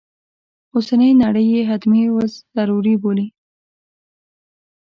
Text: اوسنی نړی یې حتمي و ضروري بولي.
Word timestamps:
اوسنی 0.75 1.11
نړی 1.23 1.45
یې 1.53 1.61
حتمي 1.69 2.03
و 2.11 2.15
ضروري 2.57 2.95
بولي. 3.01 3.27